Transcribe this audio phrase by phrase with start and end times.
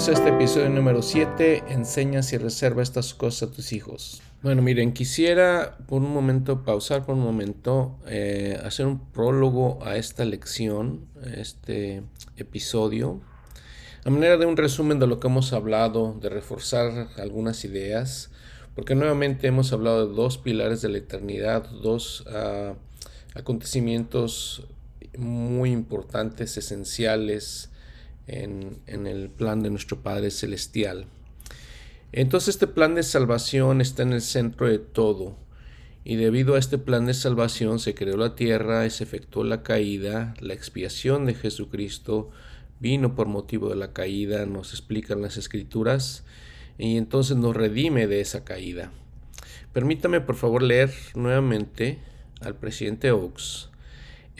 [0.00, 1.64] Bienvenidos este episodio número 7.
[1.68, 4.22] Enseñas y reserva estas cosas a tus hijos.
[4.42, 9.96] Bueno, miren, quisiera por un momento pausar por un momento, eh, hacer un prólogo a
[9.96, 11.04] esta lección,
[11.36, 12.02] este
[12.38, 13.20] episodio,
[14.02, 18.30] a manera de un resumen de lo que hemos hablado, de reforzar algunas ideas,
[18.74, 22.74] porque nuevamente hemos hablado de dos pilares de la eternidad, dos uh,
[23.34, 24.66] acontecimientos
[25.18, 27.70] muy importantes, esenciales
[28.30, 31.06] en, el plan de nuestro Padre Celestial.
[32.12, 35.36] Entonces este plan de salvación está en el centro de todo.
[36.02, 39.62] Y debido a este plan de salvación se creó la tierra y se efectuó la
[39.62, 42.30] caída, la expiación de Jesucristo
[42.78, 46.24] vino por motivo de la caída, nos explican las escrituras,
[46.78, 48.90] y entonces nos redime de esa caída.
[49.74, 51.98] Permítame por favor leer nuevamente
[52.40, 53.69] al presidente Oaks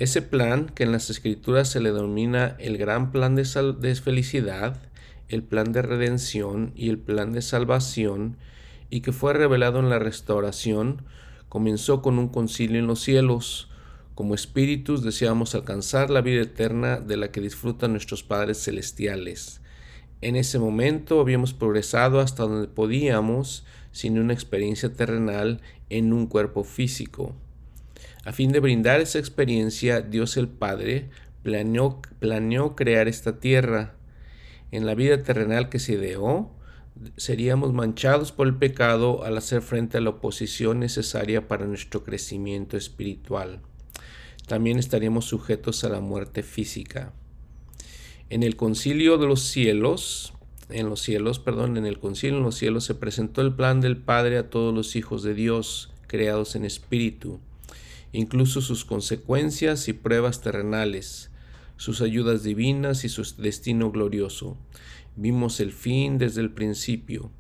[0.01, 3.47] ese plan que en las escrituras se le denomina el gran plan de,
[3.79, 4.81] de felicidad,
[5.29, 8.39] el plan de redención y el plan de salvación,
[8.89, 11.03] y que fue revelado en la restauración,
[11.51, 13.69] comenzó con un concilio en los cielos.
[14.15, 19.61] Como espíritus deseamos alcanzar la vida eterna de la que disfrutan nuestros padres celestiales.
[20.23, 26.65] En ese momento habíamos progresado hasta donde podíamos, sin una experiencia terrenal, en un cuerpo
[26.65, 27.35] físico.
[28.25, 31.09] A fin de brindar esa experiencia, Dios el Padre
[31.43, 33.95] planeó, planeó crear esta tierra.
[34.71, 36.51] En la vida terrenal que se ideó,
[37.17, 42.77] seríamos manchados por el pecado al hacer frente a la oposición necesaria para nuestro crecimiento
[42.77, 43.61] espiritual.
[44.47, 47.15] También estaríamos sujetos a la muerte física.
[48.29, 50.35] En el concilio de los cielos,
[50.69, 53.97] en los cielos, perdón, en el concilio en los cielos se presentó el plan del
[53.97, 57.41] Padre a todos los hijos de Dios, creados en espíritu
[58.13, 61.31] incluso sus consecuencias y pruebas terrenales,
[61.77, 64.57] sus ayudas divinas y su destino glorioso.
[65.17, 67.31] Vimos el fin desde el principio.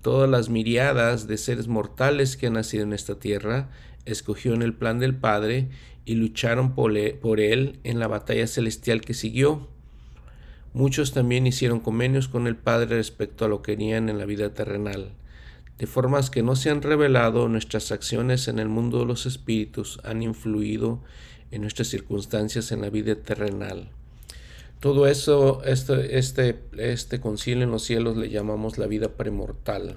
[0.00, 3.70] Todas las miriadas de seres mortales que han nacido en esta tierra
[4.04, 5.68] escogió en el plan del Padre
[6.04, 9.68] y lucharon por él en la batalla celestial que siguió.
[10.74, 14.54] Muchos también hicieron convenios con el Padre respecto a lo que querían en la vida
[14.54, 15.12] terrenal.
[15.82, 19.98] De formas que no se han revelado, nuestras acciones en el mundo de los espíritus
[20.04, 21.00] han influido
[21.50, 23.88] en nuestras circunstancias en la vida terrenal.
[24.78, 29.96] Todo eso, este, este, este concilio en los cielos le llamamos la vida premortal,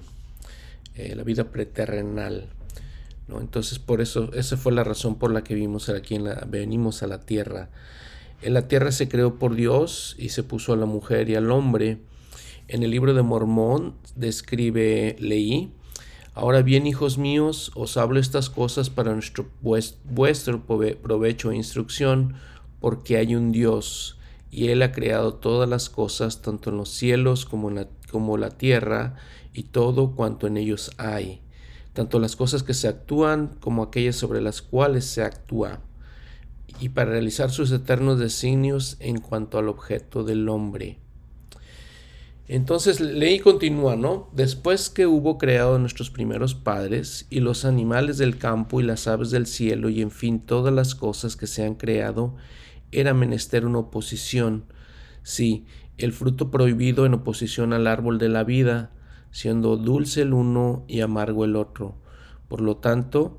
[0.96, 2.48] eh, la vida preterrenal.
[3.28, 3.40] ¿no?
[3.40, 7.20] Entonces, por eso, esa fue la razón por la que vimos aquí venimos a la
[7.20, 7.68] tierra.
[8.42, 11.48] En la tierra se creó por Dios y se puso a la mujer y al
[11.52, 12.00] hombre
[12.68, 15.72] en el libro de Mormón describe, leí,
[16.34, 22.34] Ahora bien, hijos míos, os hablo estas cosas para nuestro, vuestro provecho e instrucción,
[22.78, 24.18] porque hay un Dios,
[24.50, 28.36] y Él ha creado todas las cosas, tanto en los cielos como en la, como
[28.36, 29.16] la tierra,
[29.54, 31.40] y todo cuanto en ellos hay,
[31.94, 35.80] tanto las cosas que se actúan como aquellas sobre las cuales se actúa,
[36.80, 40.98] y para realizar sus eternos designios en cuanto al objeto del hombre
[42.48, 44.28] entonces leí continúa, ¿no?
[44.32, 49.30] Después que hubo creado nuestros primeros padres y los animales del campo y las aves
[49.30, 52.36] del cielo y en fin todas las cosas que se han creado,
[52.92, 54.64] era menester una oposición.
[55.24, 55.66] Sí,
[55.98, 58.92] el fruto prohibido en oposición al árbol de la vida,
[59.32, 61.96] siendo dulce el uno y amargo el otro.
[62.48, 63.38] Por lo tanto,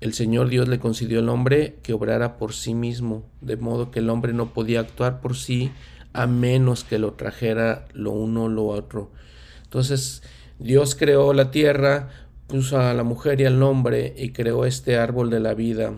[0.00, 4.00] el Señor Dios le concedió al hombre que obrara por sí mismo, de modo que
[4.00, 5.70] el hombre no podía actuar por sí,
[6.14, 9.10] a menos que lo trajera lo uno o lo otro.
[9.64, 10.22] Entonces
[10.58, 12.08] Dios creó la tierra,
[12.46, 15.94] puso a la mujer y al hombre y creó este árbol de la vida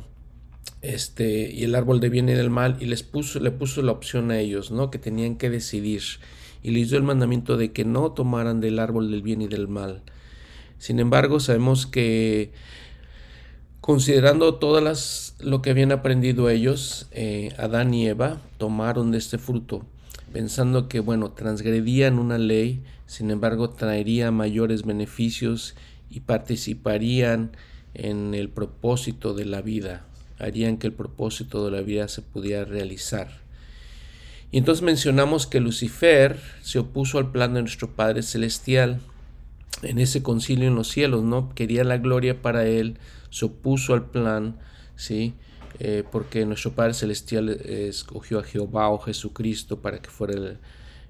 [0.83, 3.93] este y el árbol de bien y del mal y les puso le puso la
[3.93, 4.91] opción a ellos, ¿no?
[4.91, 6.03] que tenían que decidir
[6.63, 9.69] y les dio el mandamiento de que no tomaran del árbol del bien y del
[9.69, 10.03] mal.
[10.79, 12.53] Sin embargo, sabemos que
[13.81, 19.39] considerando todas las lo que habían aprendido ellos, eh, Adán y Eva tomaron de este
[19.39, 19.85] fruto
[20.33, 25.75] pensando que, bueno, transgredían una ley, sin embargo, traería mayores beneficios
[26.11, 27.53] y participarían
[27.95, 30.05] en el propósito de la vida,
[30.39, 33.29] harían que el propósito de la vida se pudiera realizar.
[34.51, 39.01] Y entonces mencionamos que Lucifer se opuso al plan de nuestro Padre Celestial
[39.83, 41.51] en ese concilio en los cielos, ¿no?
[41.55, 42.99] Quería la gloria para él,
[43.31, 44.57] se opuso al plan,
[44.95, 45.35] ¿sí?
[45.79, 50.59] Eh, porque nuestro Padre Celestial escogió a Jehová o Jesucristo para que fuera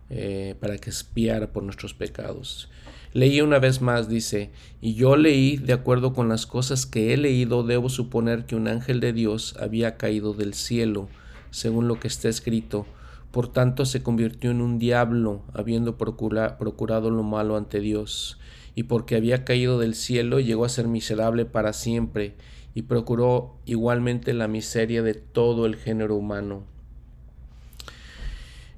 [0.08, 2.68] eh, para que espiara por nuestros pecados.
[3.12, 7.16] Leí una vez más, dice, y yo leí, de acuerdo con las cosas que he
[7.16, 11.08] leído, debo suponer que un ángel de Dios había caído del cielo,
[11.50, 12.86] según lo que está escrito,
[13.32, 18.38] Por tanto se convirtió en un diablo, habiendo procurado lo malo ante Dios,
[18.76, 22.36] y porque había caído del cielo llegó a ser miserable para siempre,
[22.76, 26.64] y procuró igualmente la miseria de todo el género humano.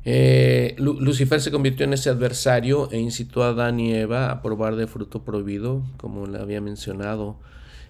[0.04, 4.76] Eh, Lucifer se convirtió en ese adversario e incitó a Adán y Eva a probar
[4.76, 7.40] de fruto prohibido, como le había mencionado.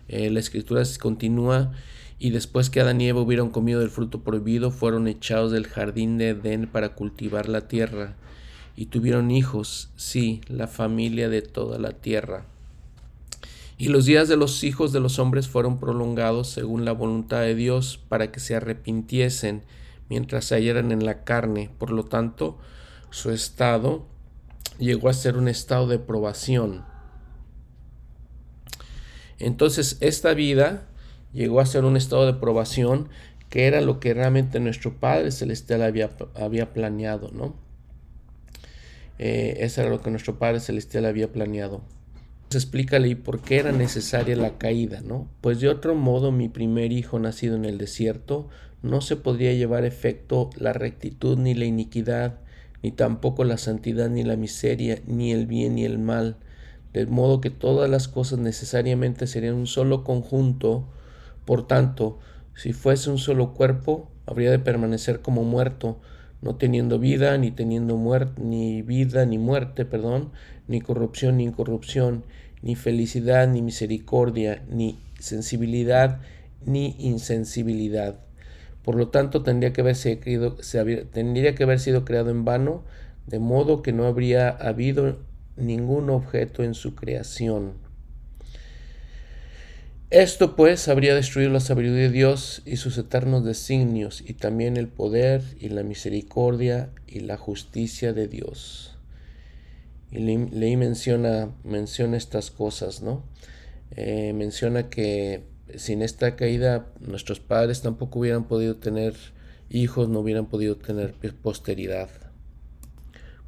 [0.09, 1.73] Eh, la escritura continúa
[2.19, 6.17] y después que Adán y Eva hubieron comido del fruto prohibido, fueron echados del jardín
[6.17, 8.17] de Edén para cultivar la tierra,
[8.75, 12.47] y tuvieron hijos, sí, la familia de toda la tierra.
[13.81, 17.55] Y los días de los hijos de los hombres fueron prolongados según la voluntad de
[17.55, 19.63] Dios para que se arrepintiesen
[20.09, 21.71] mientras se hallaran en la carne.
[21.79, 22.59] Por lo tanto,
[23.11, 24.05] su estado
[24.81, 26.85] llegó a ser un estado de probación.
[29.39, 30.89] Entonces, esta vida
[31.33, 33.09] llegó a ser un estado de probación
[33.49, 37.55] que era lo que realmente nuestro Padre Celestial había, planeado, ¿no?
[39.21, 41.81] Eh, eso era lo que nuestro Padre Celestial había planeado.
[42.51, 45.29] Explícale por qué era necesaria la caída, ¿no?
[45.43, 48.49] Pues de otro modo mi primer hijo nacido en el desierto
[48.83, 52.39] no se podría llevar efecto la rectitud ni la iniquidad,
[52.83, 56.37] ni tampoco la santidad ni la miseria, ni el bien ni el mal,
[56.95, 60.89] de modo que todas las cosas necesariamente serían un solo conjunto,
[61.45, 62.19] por tanto,
[62.55, 66.01] si fuese un solo cuerpo, habría de permanecer como muerto,
[66.41, 70.31] no teniendo vida, ni teniendo muerte, ni vida, ni muerte, perdón,
[70.69, 72.25] ni corrupción, ni incorrupción,
[72.63, 76.21] ni felicidad, ni misericordia, ni sensibilidad,
[76.65, 78.21] ni insensibilidad.
[78.85, 80.17] Por lo tanto, tendría que, haberse
[81.13, 82.85] tendría que haber sido creado en vano,
[83.27, 85.19] de modo que no habría habido
[85.57, 87.75] ningún objeto en su creación.
[90.11, 94.89] Esto pues habría destruido la sabiduría de Dios y sus eternos designios, y también el
[94.89, 98.98] poder y la misericordia y la justicia de Dios.
[100.11, 103.23] Y leí menciona, menciona estas cosas, ¿no?
[103.91, 105.45] Eh, menciona que
[105.77, 109.15] sin esta caída nuestros padres tampoco hubieran podido tener
[109.71, 112.09] hijos, no hubieran podido tener posteridad.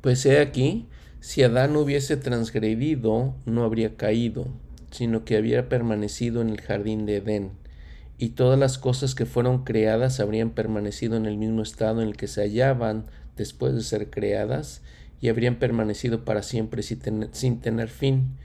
[0.00, 0.86] Pues he aquí,
[1.20, 4.48] si Adán hubiese transgredido, no habría caído
[4.90, 7.52] sino que había permanecido en el jardín de Edén,
[8.18, 12.16] y todas las cosas que fueron creadas habrían permanecido en el mismo estado en el
[12.16, 13.06] que se hallaban
[13.36, 14.82] después de ser creadas,
[15.20, 18.36] y habrían permanecido para siempre sin tener fin,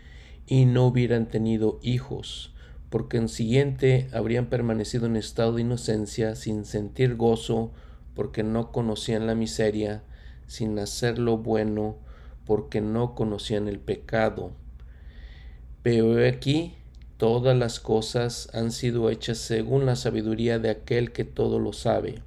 [0.48, 2.54] y no hubieran tenido hijos,
[2.90, 7.72] porque en siguiente habrían permanecido en estado de inocencia, sin sentir gozo,
[8.14, 10.04] porque no conocían la miseria,
[10.48, 11.98] sin hacer lo bueno,
[12.46, 14.52] porque no conocían el pecado
[15.86, 16.74] pero aquí
[17.18, 22.24] todas las cosas han sido hechas según la sabiduría de aquel que todo lo sabe.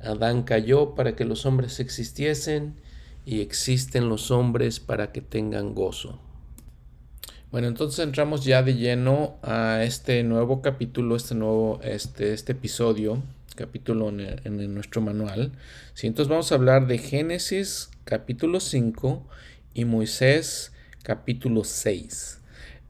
[0.00, 2.74] Adán cayó para que los hombres existiesen
[3.24, 6.20] y existen los hombres para que tengan gozo.
[7.50, 13.22] Bueno, entonces entramos ya de lleno a este nuevo capítulo, este nuevo, este, este episodio,
[13.54, 15.52] capítulo en, nuestro manual.
[15.92, 19.28] Sí, entonces vamos a hablar de Génesis capítulo 5
[19.74, 20.72] y Moisés
[21.02, 22.40] capítulo 6.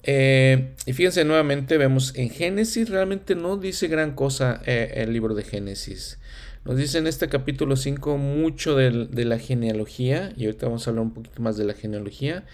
[0.05, 5.35] Eh, y fíjense nuevamente, vemos en Génesis realmente no dice gran cosa eh, el libro
[5.35, 6.19] de Génesis.
[6.65, 11.05] Nos dice en este capítulo 5 mucho de, la genealogía, y ahorita vamos a hablar
[11.05, 12.45] un poquito más de la genealogía,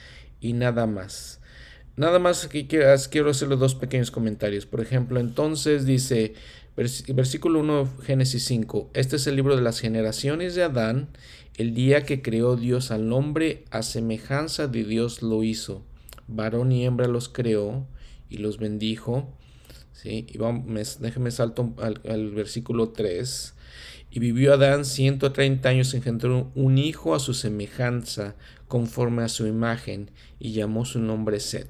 [0.40, 1.40] y nada más.
[1.96, 2.90] Nada más que quiero,
[3.30, 4.66] hacerle dos pequeños comentarios.
[4.66, 6.34] Por ejemplo, entonces dice,
[6.76, 11.08] versículo 1, Génesis 5, este es el libro de las generaciones de Adán,
[11.56, 15.84] el día que creó Dios al hombre, a semejanza de Dios lo hizo
[16.28, 17.86] varón y hembra los creó
[18.28, 19.34] y los bendijo.
[19.92, 20.26] ¿sí?
[20.28, 23.54] Y vamos, déjeme salto al, versículo 3.
[24.10, 28.36] Y vivió Adán 130 años, engendró un hijo a su semejanza,
[28.66, 31.68] conforme a su imagen, y llamó su nombre Set.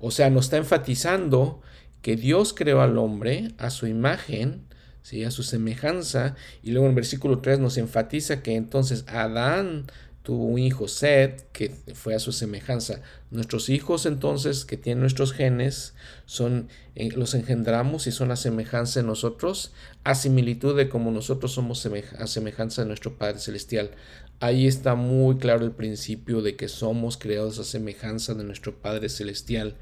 [0.00, 1.60] O sea, nos está enfatizando
[2.02, 4.66] que Dios creó al hombre a su imagen,
[5.02, 5.24] ¿sí?
[5.24, 9.86] a su semejanza, y luego en versículo 3 nos enfatiza que entonces Adán
[10.22, 13.00] tuvo un hijo, Seth, que fue a su semejanza.
[13.30, 15.94] Nuestros hijos entonces, que tienen nuestros genes,
[16.26, 19.72] son, eh, los engendramos y son a semejanza de nosotros,
[20.04, 21.84] a similitud de como nosotros somos
[22.18, 23.90] a semejanza de nuestro Padre Celestial.
[24.38, 29.08] Ahí está muy claro el principio de que somos creados a semejanza de nuestro Padre
[29.08, 29.76] Celestial.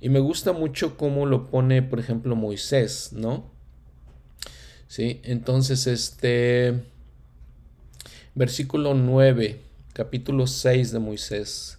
[0.00, 3.50] Y me gusta mucho cómo lo pone, por ejemplo, Moisés, ¿no?
[4.88, 6.84] Sí, entonces este
[8.34, 9.60] versículo 9
[9.94, 11.78] capítulo 6 de Moisés.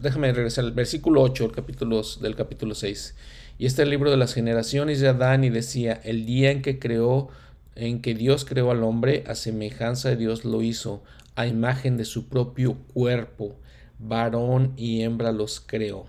[0.00, 3.14] Déjame regresar al versículo 8 capítulo, del capítulo 6.
[3.58, 6.62] Y este es el libro de las generaciones de Adán y decía, el día en
[6.62, 7.28] que creó,
[7.74, 12.06] en que Dios creó al hombre, a semejanza de Dios lo hizo, a imagen de
[12.06, 13.54] su propio cuerpo,
[13.98, 16.06] varón y hembra los creó.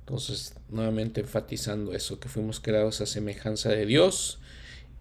[0.00, 4.38] Entonces, nuevamente enfatizando eso, que fuimos creados a semejanza de Dios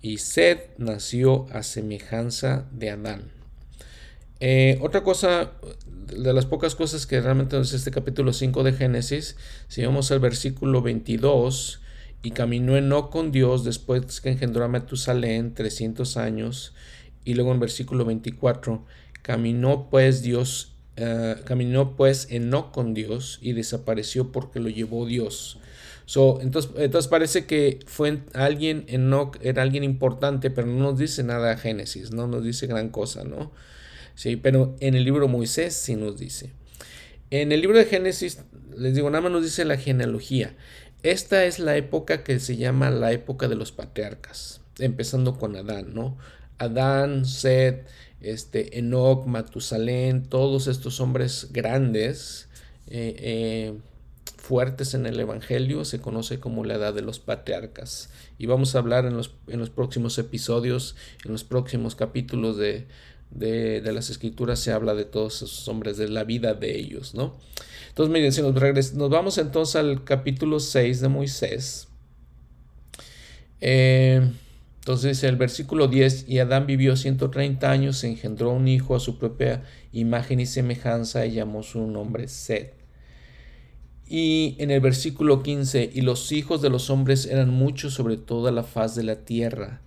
[0.01, 3.34] y Sed nació a semejanza de Adán.
[4.39, 5.51] Eh, otra cosa,
[6.07, 9.37] de las pocas cosas que realmente es este capítulo 5 de Génesis,
[9.67, 11.81] si vamos al versículo 22,
[12.23, 16.73] y caminó Enoch con Dios después que engendró a Metusalén 300 años,
[17.23, 18.85] y luego en versículo 24,
[19.21, 25.59] caminó pues Dios, uh, caminó pues Enoch con Dios y desapareció porque lo llevó Dios.
[26.05, 31.23] So, entonces, entonces parece que fue alguien, Enoch era alguien importante, pero no nos dice
[31.23, 33.51] nada a Génesis, no nos dice gran cosa, ¿no?
[34.15, 36.53] Sí, pero en el libro Moisés sí nos dice.
[37.29, 38.39] En el libro de Génesis,
[38.77, 40.55] les digo, nada más nos dice la genealogía.
[41.03, 45.93] Esta es la época que se llama la época de los patriarcas, empezando con Adán,
[45.93, 46.17] ¿no?
[46.57, 47.87] Adán, Seth,
[48.21, 52.47] este, Enoch, Matusalén, todos estos hombres grandes,
[52.87, 53.73] eh, eh,
[54.37, 58.09] fuertes en el Evangelio, se conoce como la edad de los patriarcas.
[58.37, 62.87] Y vamos a hablar en los, en los próximos episodios, en los próximos capítulos de,
[63.31, 67.35] de, las escrituras se habla de todos esos hombres, de la vida de ellos, ¿no?
[67.89, 71.87] Entonces, miren, si nos, nos vamos entonces al capítulo 6 de Moisés.
[73.61, 74.21] Eh,
[74.79, 79.63] entonces el versículo 10, y Adán vivió 130 años, engendró un hijo a su propia
[79.91, 82.73] imagen y semejanza y llamó su nombre Seth.
[84.07, 88.51] Y en el versículo 15, y los hijos de los hombres eran muchos sobre toda
[88.51, 89.81] la faz de la tierra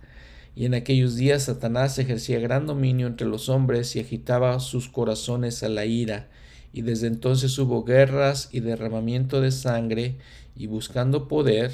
[0.59, 5.63] y en aquellos días Satanás ejercía gran dominio entre los hombres y agitaba sus corazones
[5.63, 6.27] a la ira,
[6.73, 10.17] y desde entonces hubo guerras y derramamiento de sangre,
[10.57, 11.71] y buscando poder,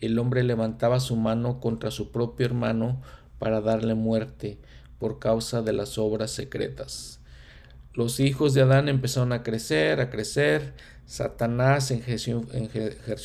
[0.00, 3.02] el hombre levantaba su mano contra su propio hermano
[3.38, 4.58] para darle muerte
[4.98, 7.20] por causa de las obras secretas.
[7.92, 10.72] Los hijos de Adán empezaron a crecer, a crecer,
[11.04, 12.42] Satanás ejerció,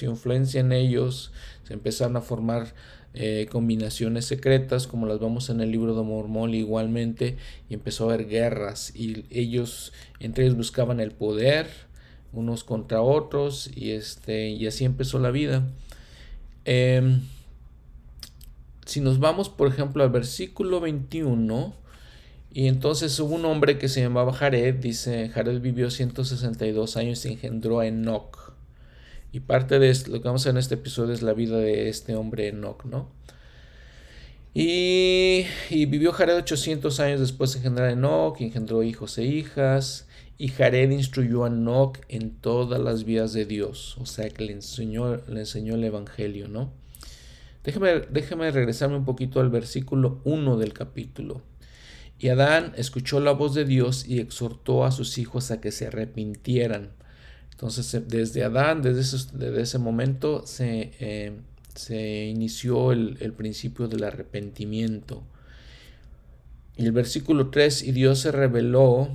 [0.01, 1.31] influencia en ellos,
[1.63, 2.73] se empezaron a formar
[3.13, 7.37] eh, combinaciones secretas como las vemos en el libro de Mormón igualmente
[7.67, 11.67] y empezó a haber guerras y ellos entre ellos buscaban el poder
[12.33, 15.67] unos contra otros y este y así empezó la vida.
[16.65, 17.21] Em,
[18.85, 21.73] si nos vamos por ejemplo al versículo 21
[22.53, 27.33] y entonces hubo un hombre que se llamaba Jared dice Jared vivió 162 años y
[27.33, 28.46] engendró a Enoch
[29.37, 31.89] y parte de lo que vamos a ver en este episodio es la vida de
[31.89, 33.11] este hombre Enoch, ¿no?
[34.55, 40.07] Y, vivió Jared 800 años después de engendrar a Enoch, y engendró hijos e hijas.
[40.39, 44.53] Y Jared instruyó a Enoch en todas las vías de Dios, o sea que le
[44.53, 46.73] enseñó, le enseñó el Evangelio, ¿no?
[47.63, 51.43] Déjeme, déjeme regresarme un poquito al versículo 1 del capítulo.
[52.17, 55.85] Y Adán escuchó la voz de Dios y exhortó a sus hijos a que se
[55.85, 56.97] arrepintieran
[57.57, 61.31] entonces, desde Adán, desde ese, momento, eh,
[61.73, 65.23] se, inició el, el, principio del arrepentimiento.
[66.77, 69.09] Y el versículo 3, y Dios se reveló,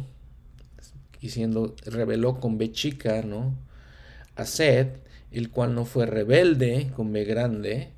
[1.20, 3.54] diciendo, reveló con B chica, ¿no?
[4.34, 4.98] A Seth,
[5.30, 7.90] el cual no fue rebelde con B grande,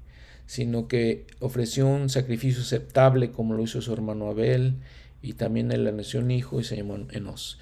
[0.44, 4.74] sino que ofreció un sacrificio aceptable como lo hizo su hermano Abel,
[5.22, 7.58] y también él nació un hijo y se llamó Enos.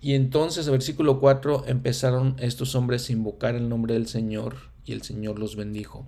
[0.00, 5.02] Y entonces, versículo 4, empezaron estos hombres a invocar el nombre del Señor y el
[5.02, 6.06] Señor los bendijo.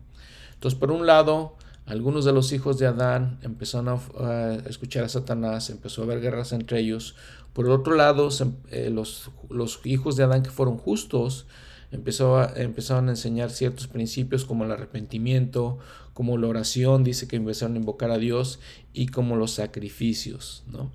[0.54, 5.68] Entonces, por un lado, algunos de los hijos de Adán empezaron a, escuchar a Satanás,
[5.68, 7.16] empezó a haber guerras entre ellos.
[7.52, 8.28] Por otro lado,
[8.70, 11.46] eh, los, los, hijos de Adán que fueron justos
[11.90, 15.78] empezaron a enseñar ciertos principios como el arrepentimiento,
[16.14, 18.60] como la oración, dice que empezaron a invocar a Dios,
[18.94, 20.90] y como los sacrificios, ¿no?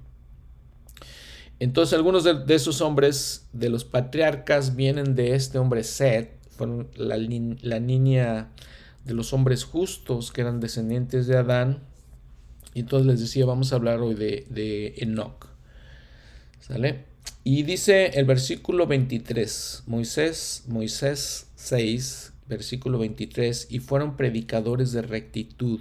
[1.60, 7.18] Entonces algunos de, esos hombres, de los patriarcas, vienen de este hombre Seth, fueron la,
[7.18, 8.50] la niña
[9.06, 11.80] de los hombres justos que eran descendientes de Adán.
[12.74, 15.48] Y entonces les decía, vamos a hablar hoy de, de Enoch.
[16.60, 17.06] ¿Sale?
[17.44, 25.80] Y dice el versículo 23, Moisés, Moisés 6, versículo 23, y fueron predicadores de rectitud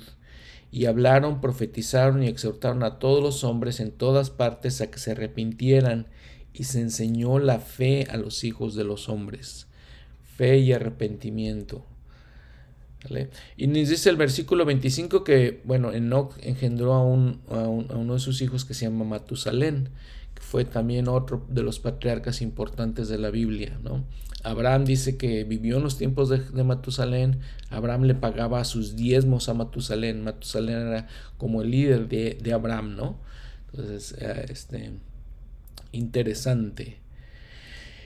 [0.77, 5.13] y hablaron, profetizaron y exhortaron a todos los hombres en todas partes a que se
[5.13, 6.07] arrepintieran,
[6.53, 9.69] y se enseñó la fe a los hijos de los hombres.
[10.37, 11.83] Fe y arrepentimiento.
[13.57, 18.21] Y nos dice el versículo 25 que, bueno, Enoch engendró a, un, a, uno de
[18.21, 19.89] sus hijos que se llama Matusalén,
[20.35, 24.05] que fue también otro de los patriarcas importantes de la Biblia, ¿no?
[24.47, 27.41] Abraham dice que vivió en los tiempos de, Matusalén.
[27.69, 30.23] Abraham le pagaba sus diezmos a Matusalén.
[30.23, 33.19] Matusalén era como el líder de, Abraham, ¿no?
[33.73, 34.93] Entonces, eh, este,
[35.91, 36.99] interesante.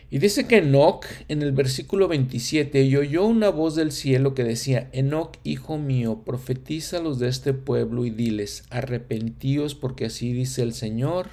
[0.09, 4.43] Y dice que Enoch, en el versículo 27, y oyó una voz del cielo que
[4.43, 10.63] decía, Enoch, hijo mío, profetiza los de este pueblo y diles, arrepentíos porque así dice
[10.63, 11.29] el Señor,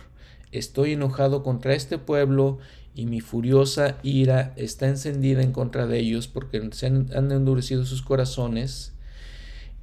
[0.51, 2.59] estoy enojado contra este pueblo
[2.97, 8.01] y mi furiosa ira está encendida en contra de ellos porque se han, endurecido sus
[8.01, 8.93] corazones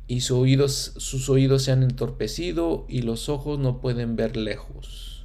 [0.09, 5.25] y sus oídos, sus oídos se han entorpecido y los ojos no pueden ver lejos.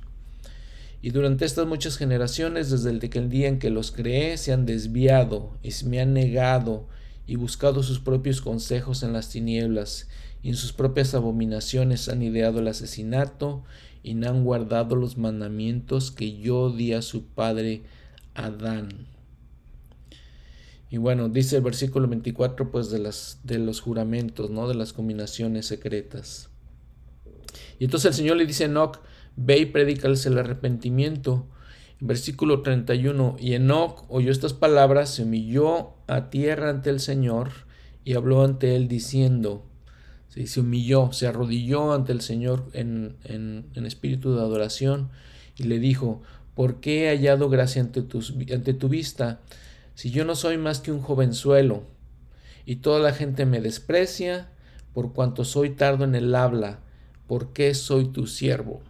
[1.02, 5.58] Y durante estas muchas generaciones, desde el, día en que los creé, se han desviado
[5.64, 6.88] y se me han negado
[7.26, 10.08] y buscado sus propios consejos en las tinieblas,
[10.44, 13.64] y en sus propias abominaciones han ideado el asesinato
[14.04, 17.84] y no han guardado los mandamientos que yo di a su padre
[18.34, 19.08] Adán.
[20.90, 24.68] Y bueno, dice el versículo 24 pues de, las, de los juramentos, ¿no?
[24.68, 26.50] De las combinaciones secretas.
[27.78, 29.00] Y entonces el Señor le dice a Enoch,
[29.36, 31.48] ve y predícales el arrepentimiento.
[32.02, 37.52] Versículo 31, y Enoch oyó estas palabras, se humilló a tierra ante el Señor
[38.06, 39.69] y habló ante él diciendo,
[40.30, 43.18] se humilló, se arrodilló ante el Señor en,
[43.74, 45.10] espíritu de adoración
[45.58, 46.22] y le dijo,
[46.56, 48.06] ¿por qué he hallado gracia ante,
[48.54, 49.42] ante tu vista
[49.96, 51.84] si yo no soy más que un jovenzuelo
[52.66, 54.50] y toda la gente me desprecia
[54.94, 56.80] por cuanto soy tardo en el habla?
[57.28, 58.82] ¿Por qué soy tu siervo?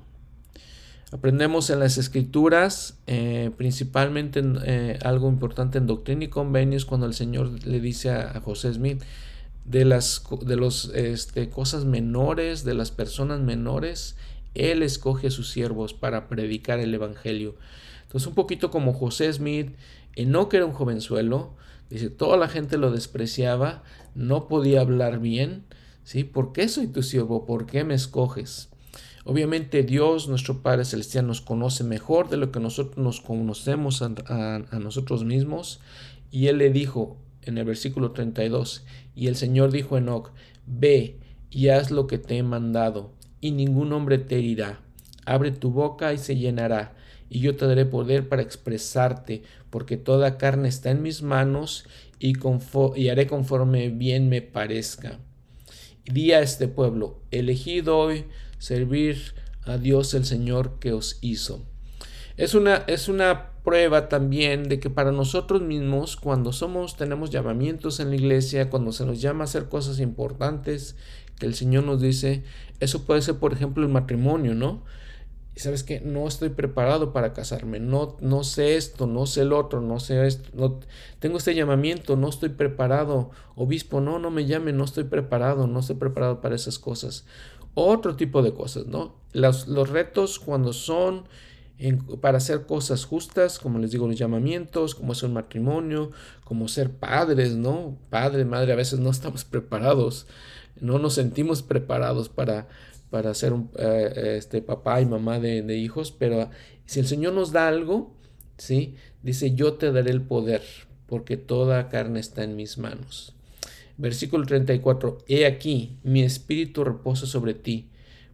[1.12, 7.16] Aprendemos en las escrituras, eh, principalmente eh, algo importante en Doctrina y Convenios, cuando el
[7.16, 9.02] Señor le dice a José Smith,
[9.66, 14.16] de las de los, este, cosas menores, de las personas menores,
[14.56, 17.56] Él escoge a sus siervos para predicar el Evangelio.
[18.04, 19.76] Entonces, un poquito como José Smith,
[20.16, 21.54] que era un jovenzuelo,
[21.90, 23.84] dice, toda la gente lo despreciaba,
[24.16, 25.64] no podía hablar bien,
[26.04, 26.24] ¿sí?
[26.24, 27.46] ¿Por qué soy tu siervo?
[27.46, 28.70] ¿Por qué me escoges?
[29.26, 34.56] Obviamente Dios, nuestro Padre Celestial, nos conoce mejor de lo que nosotros nos conocemos a,
[34.56, 35.82] a nosotros mismos.
[36.32, 38.86] Y Él le dijo, en el versículo 32.
[39.16, 40.32] Y el Señor dijo a Enoch,
[40.66, 44.82] ve y haz lo que te he mandado, y ningún hombre te herirá.
[45.26, 46.96] Abre tu boca y se llenará,
[47.30, 51.86] y yo te daré poder para expresarte, porque toda carne está en mis manos,
[52.20, 52.34] y,
[53.10, 55.20] haré conforme bien me parezca.
[56.06, 58.26] Y di a este pueblo, elegido hoy
[58.58, 61.66] servir a Dios el Señor que os hizo.
[62.38, 68.00] Es una, es una prueba también de que para nosotros mismos, cuando somos, tenemos llamamientos
[68.00, 70.96] en la iglesia, cuando se nos llama a hacer cosas importantes,
[71.38, 72.44] que el Señor nos dice,
[72.80, 74.82] eso puede ser, por ejemplo, el matrimonio, ¿no?
[75.56, 79.54] Y sabes que no estoy preparado para casarme, no, no sé esto, no sé el
[79.54, 80.80] otro, no sé esto, no,
[81.20, 83.30] tengo este llamamiento, no estoy preparado.
[83.54, 87.28] Obispo, no, no me llame, no estoy preparado, no estoy preparado para esas cosas.
[87.76, 89.14] Otro tipo de cosas, ¿no?
[89.32, 91.26] Los, los retos cuando son
[92.20, 96.12] para hacer cosas justas, como les digo, los llamamientos, como ser un matrimonio,
[96.44, 97.98] como ser padres, ¿no?
[98.10, 100.28] Padre, madre, a veces no estamos preparados,
[100.82, 102.68] no nos sentimos preparados para,
[103.10, 106.50] para ser un, eh, este, papá y mamá de, de, hijos, pero
[106.86, 108.14] si el Señor nos da algo,
[108.58, 108.96] ¿sí?
[109.24, 110.64] Dice, yo te daré el poder,
[111.08, 113.36] porque toda carne está en mis manos.
[113.98, 117.90] Versículo 34, he aquí, mi espíritu reposa sobre ti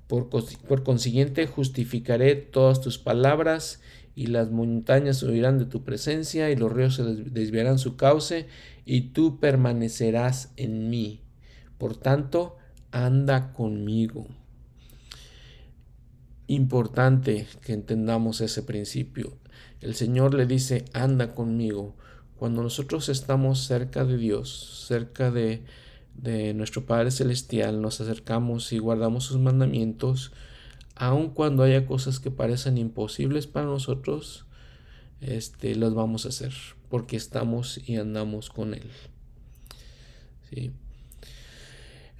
[0.07, 3.81] por, consiguiente, justificaré todas tus palabras,
[4.17, 8.47] y las montañas huirán de tu presencia, y los ríos se desviarán su cauce,
[8.85, 11.21] y tú permanecerás en mí.
[11.77, 12.57] Por tanto,
[12.91, 14.27] anda conmigo.
[16.47, 19.37] Importante que entendamos ese principio.
[19.81, 21.95] El Señor le dice, anda conmigo.
[22.37, 25.63] Cuando nosotros estamos cerca de Dios, cerca de,
[26.17, 30.31] de nuestro Padre Celestial, nos acercamos y guardamos sus mandamientos,
[30.95, 34.45] aun cuando haya cosas que parecen imposibles para nosotros,
[35.21, 36.53] este, las vamos a hacer,
[36.89, 38.89] porque estamos y andamos con Él.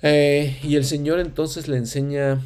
[0.01, 2.41] Eh, y el Señor entonces le enseña,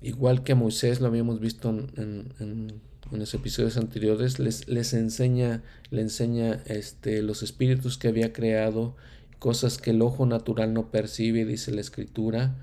[0.00, 5.64] igual que a Moisés lo habíamos visto en, en, los episodios anteriores, les, les enseña,
[5.90, 8.94] le enseña este, los espíritus que había creado
[9.40, 12.54] cosas que el ojo natural no percibe, dice la escritura.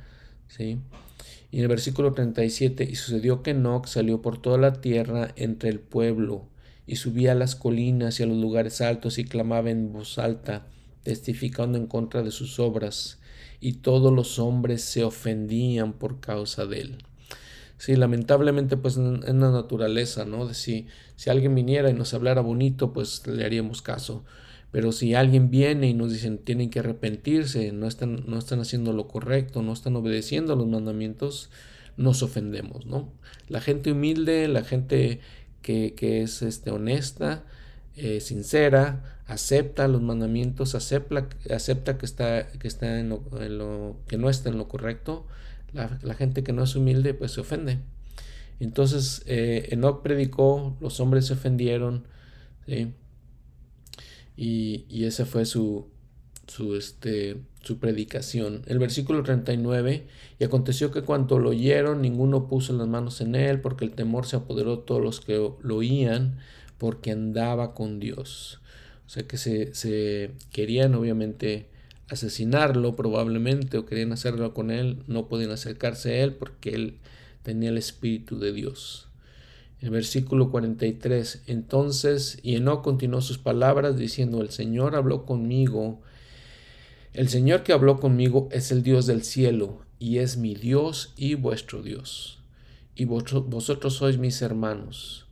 [0.48, 0.80] ¿sí?
[1.52, 5.70] Y en el versículo 37, y sucedió que Enoch salió por toda la tierra entre
[5.70, 6.48] el pueblo,
[6.86, 10.68] y subía a las colinas y a los lugares altos y clamaba en voz alta,
[11.04, 13.20] testificando en contra de sus obras,
[13.60, 16.98] y todos los hombres se ofendían por causa de él.
[17.78, 20.48] Sí, lamentablemente pues es la naturaleza, ¿no?
[20.48, 20.88] De si
[21.28, 24.24] alguien viniera y nos hablara bonito, pues le haríamos caso.
[24.72, 28.94] Pero si alguien viene y nos dicen tienen que arrepentirse, no están, no están haciendo
[28.94, 31.50] lo correcto, no están obedeciendo los mandamientos,
[31.96, 33.12] nos ofendemos, ¿no?
[33.48, 35.20] La gente humilde, la gente
[35.62, 37.44] que, es este, honesta,
[37.96, 44.30] eh, sincera, acepta los mandamientos, acepta, acepta que, está, que, está en lo, que no
[44.30, 45.26] está en lo correcto,
[45.74, 47.80] la, gente que no es humilde pues se ofende.
[48.60, 52.06] Entonces eh, Enoch predicó, los hombres se ofendieron,
[52.66, 52.94] ¿sí?
[54.38, 55.88] Y, esa fue su,
[56.48, 58.62] su, este, su predicación.
[58.68, 60.08] El versículo 39,
[60.40, 64.28] y aconteció que cuando lo oyeron, ninguno puso las manos en él, porque el temor
[64.28, 66.38] se apoderó de todos los que lo oían,
[66.78, 68.62] porque andaba con Dios.
[69.08, 71.70] O sea que se, se querían obviamente
[72.10, 77.00] asesinarlo probablemente o querían hacerlo con él, no podían acercarse a él porque él
[77.44, 79.07] tenía el Espíritu de Dios.
[79.80, 86.02] El versículo 43, entonces, y no continuó sus palabras diciendo, el Señor habló conmigo,
[87.14, 91.36] el Señor que habló conmigo es el Dios del cielo, y es mi Dios y
[91.36, 92.40] vuestro Dios,
[92.96, 95.28] y vosotros sois mis hermanos.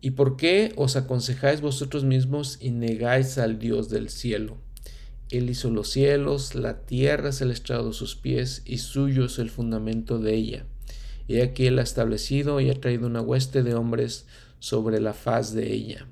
[0.00, 4.56] ¿Y por qué os aconsejáis vosotros mismos y negáis al Dios del cielo?
[5.30, 9.40] Él hizo los cielos, la tierra es el estrado de sus pies, y suyo es
[9.40, 10.66] el fundamento de ella.
[11.28, 14.26] Y aquí él ha establecido y ha traído una hueste de hombres
[14.58, 16.06] sobre la faz de ella.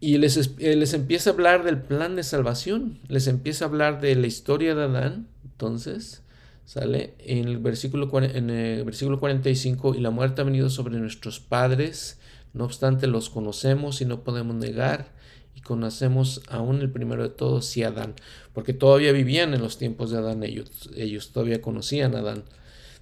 [0.00, 4.00] Y les, eh, les, empieza a hablar del plan de salvación, les empieza a hablar
[4.00, 6.22] de la historia de Adán, entonces,
[6.66, 11.40] sale en el versículo, en el versículo 45, y la muerte ha venido sobre nuestros
[11.40, 12.20] padres,
[12.52, 15.12] no obstante los conocemos y no podemos negar,
[15.54, 18.14] y conocemos aún el primero de todos, sí Adán,
[18.52, 22.44] porque todavía vivían en los tiempos de Adán, ellos, ellos todavía conocían a Adán.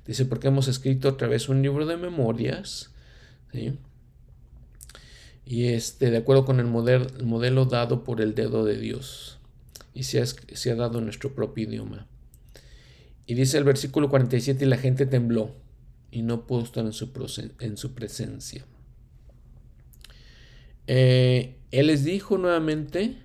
[0.07, 2.91] Dice, porque hemos escrito otra vez un libro de memorias,
[5.45, 9.39] y este, de acuerdo con el modelo, dado por el dedo de Dios,
[9.95, 12.07] y se ha, se ha dado nuestro propio idioma.
[13.27, 15.55] Y dice el versículo 47, y la gente tembló
[16.11, 17.11] y no pudo estar en su,
[17.61, 18.65] en su presencia.
[20.87, 23.17] Eh, él les dijo nuevamente,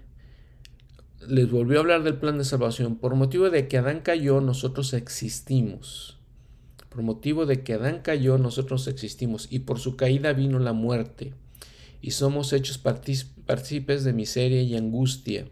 [1.28, 4.94] les volvió a hablar del plan de salvación, por motivo de que Adán cayó, nosotros
[4.94, 6.16] existimos.
[6.89, 11.34] Por motivo de que Adán cayó, nosotros existimos, y por su caída vino la muerte
[12.02, 15.47] y somos hechos partícipes de miseria y angustia.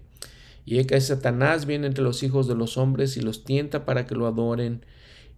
[0.65, 4.15] Y que Satanás viene entre los hijos de los hombres y los tienta para que
[4.15, 4.85] lo adoren,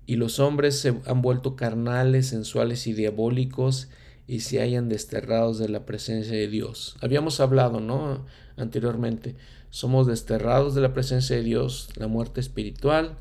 [0.05, 3.89] y los hombres se han vuelto carnales, sensuales y diabólicos,
[4.25, 6.95] y se hayan desterrados de la presencia de Dios.
[7.01, 8.25] Habíamos hablado, ¿no?
[8.55, 9.36] Anteriormente,
[9.69, 13.17] somos desterrados de la presencia de Dios, la muerte espiritual,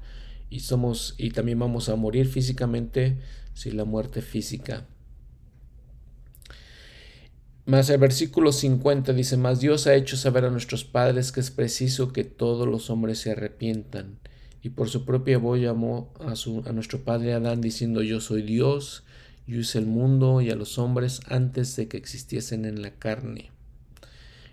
[0.51, 3.19] y somos, y también vamos a morir físicamente,
[3.55, 4.87] si la muerte física.
[7.65, 11.51] Más el versículo 50 dice, más Dios ha hecho saber a nuestros padres que es
[11.51, 14.19] preciso que todos los hombres se arrepientan.
[14.63, 18.43] Y por su propia voz llamó a, su, a nuestro padre Adán diciendo, yo soy
[18.43, 19.03] Dios,
[19.49, 23.51] yo hice el mundo y a los hombres antes de que existiesen en la carne.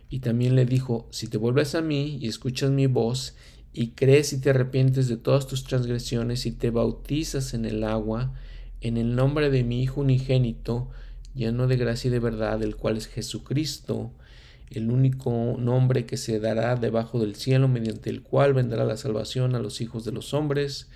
[0.09, 3.35] Y también le dijo, si te vuelves a mí y escuchas mi voz,
[3.73, 8.33] y crees y te arrepientes de todas tus transgresiones y te bautizas en el agua,
[8.81, 10.89] en el nombre de mi Hijo unigénito,
[11.33, 14.11] lleno de gracia y de verdad, el cual es Jesucristo,
[14.69, 19.55] el único nombre que se dará debajo del cielo, mediante el cual vendrá la salvación
[19.55, 20.87] a los hijos de los hombres,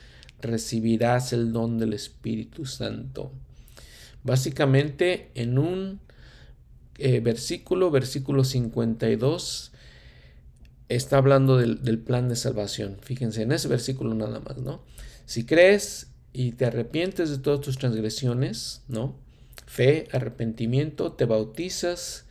[0.41, 3.31] recibirás el don del Espíritu Santo.
[4.23, 5.99] Básicamente, en un
[6.97, 9.71] eh, versículo, versículo 52,
[10.89, 12.97] está hablando del, plan de salvación.
[13.01, 14.81] Fíjense, en ese versículo nada más, ¿no?
[15.25, 19.15] Si crees y te arrepientes de todas tus transgresiones, ¿no?
[19.67, 22.25] fe, arrepentimiento, te bautizas,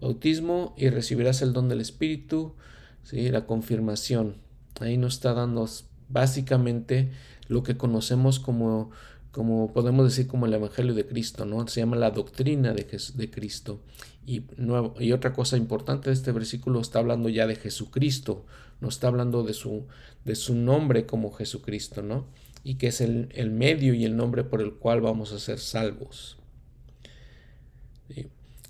[0.00, 2.54] bautismo y recibirás el don del Espíritu,
[3.02, 3.30] ¿sí?
[3.30, 4.36] la confirmación.
[4.78, 5.68] Ahí nos está dando
[6.08, 7.10] básicamente
[7.48, 8.90] lo que conocemos como,
[9.32, 11.66] como podemos decir como el Evangelio de Cristo, ¿no?
[11.66, 13.80] Se llama la doctrina de, de Cristo.
[14.26, 18.44] Y, nuevo, y otra cosa importante de este versículo está hablando ya de Jesucristo,
[18.80, 19.86] no está hablando de su,
[20.24, 22.26] de su nombre como Jesucristo, ¿no?
[22.62, 25.58] Y que es el, el medio y el nombre por el cual vamos a ser
[25.58, 26.38] salvos.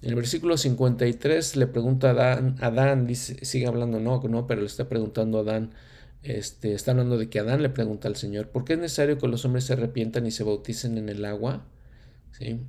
[0.03, 4.61] En el versículo 53 le pregunta a Adán, Adán dice, sigue hablando, no, no, pero
[4.61, 5.75] le está preguntando a Adán,
[6.23, 9.29] este, está hablando de que Adán le pregunta al Señor, ¿por qué es necesario que
[9.29, 11.65] los hombres se arrepientan y se bauticen en el agua?
[12.33, 12.61] ¿Sí?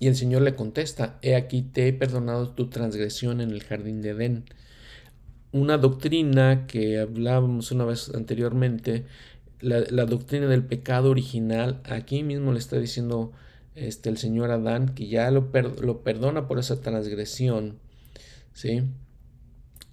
[0.00, 4.02] Y el Señor le contesta, he aquí te he perdonado tu transgresión en el jardín
[4.02, 4.44] de Edén.
[5.52, 9.04] Una doctrina que hablábamos una vez anteriormente,
[9.60, 13.32] la, doctrina del pecado original, aquí mismo le está diciendo
[13.74, 15.50] este, el Señor Adán que ya lo,
[15.80, 17.78] lo perdona por esa transgresión.
[18.52, 18.82] ¿sí?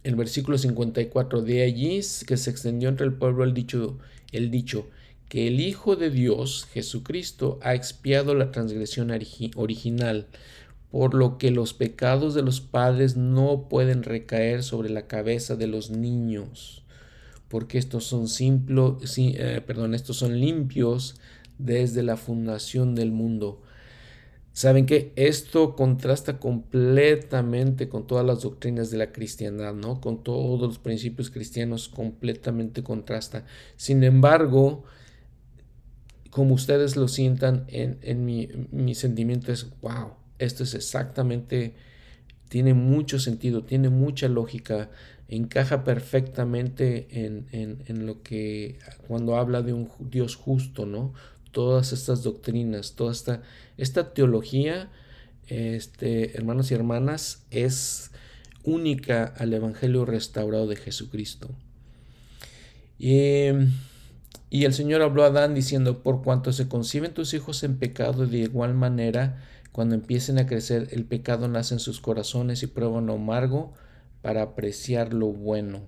[0.03, 3.97] El versículo 54, de allí que se extendió entre el pueblo el dicho,
[4.31, 4.87] el dicho
[5.31, 9.11] que el Hijo de Dios, Jesucristo, ha expiado la transgresión
[9.55, 10.27] original,
[10.91, 15.67] por lo que los pecados de los padres no pueden recaer sobre la cabeza de
[15.67, 16.83] los niños,
[17.47, 21.15] porque estos son, simples, eh, perdón, estos son limpios
[21.59, 23.61] desde la fundación del mundo.
[24.53, 30.01] Saben que esto contrasta completamente con todas las doctrinas de la cristiandad, ¿no?
[30.01, 33.45] Con todos los principios cristianos completamente contrasta.
[33.77, 34.83] Sin embargo,
[36.31, 41.73] como ustedes lo sientan en, en mi, mi sentimiento es, wow, esto es exactamente,
[42.49, 44.89] tiene mucho sentido, tiene mucha lógica,
[45.27, 51.13] encaja perfectamente en, en, lo que cuando habla de un Dios justo, ¿no?
[51.51, 53.41] Todas estas doctrinas, toda esta,
[53.77, 54.89] esta teología,
[55.47, 58.11] este, hermanos y hermanas, es
[58.63, 61.49] única al Evangelio restaurado de Jesucristo.
[62.97, 63.47] Y,
[64.49, 68.27] y el Señor habló a Adán diciendo, por cuanto se conciben tus hijos en pecado,
[68.27, 73.05] de igual manera cuando empiecen a crecer, el pecado nace en sus corazones y prueban
[73.05, 73.73] lo amargo
[74.21, 75.81] para apreciar lo bueno.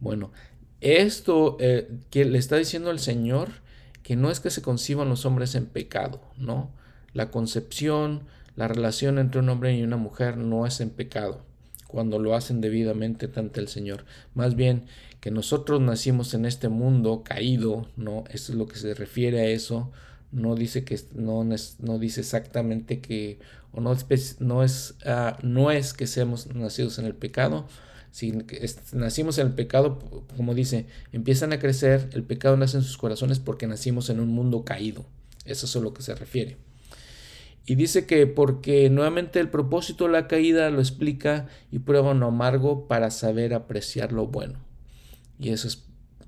[0.00, 0.32] Bueno,
[0.80, 3.50] esto eh, que le está diciendo el Señor,
[4.06, 6.70] que no es que se conciban los hombres en pecado, ¿no?
[7.12, 8.22] La concepción,
[8.54, 11.40] la relación entre un hombre y una mujer no es en pecado,
[11.88, 14.04] cuando lo hacen debidamente ante el Señor.
[14.32, 14.84] Más bien,
[15.18, 18.22] que nosotros nacimos en este mundo caído, ¿no?
[18.30, 19.90] Eso es lo que se refiere a eso,
[20.30, 23.40] no dice que no, no dice exactamente que
[23.72, 23.96] o no,
[24.38, 27.66] no es ah, no es que seamos nacidos en el pecado
[28.46, 29.98] que nacimos en el pecado
[30.36, 34.28] como dice empiezan a crecer el pecado nace en sus corazones porque nacimos en un
[34.28, 35.04] mundo caído
[35.44, 36.56] eso es a lo que se refiere
[37.66, 42.26] y dice que porque nuevamente el propósito de la caída lo explica y prueba lo
[42.26, 44.58] amargo para saber apreciar lo bueno
[45.38, 45.86] y eso es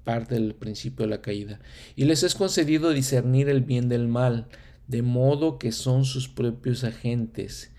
[0.08, 1.60] parte del principio de la caída.
[1.94, 4.46] Y les es concedido discernir el bien del mal,
[4.86, 7.72] de modo que son sus propios agentes.